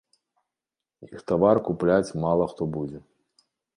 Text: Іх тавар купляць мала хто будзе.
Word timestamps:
Іх 1.13 1.21
тавар 1.31 1.57
купляць 1.67 2.15
мала 2.25 2.49
хто 2.55 2.69
будзе. 2.77 2.99